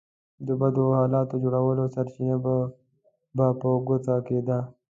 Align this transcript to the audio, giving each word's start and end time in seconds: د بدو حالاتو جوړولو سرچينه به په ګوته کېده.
د 0.47 0.49
بدو 0.59 0.85
حالاتو 0.99 1.35
جوړولو 1.43 1.83
سرچينه 1.95 2.35
به 3.37 3.45
په 3.59 3.69
ګوته 3.87 4.15
کېده. 4.27 4.59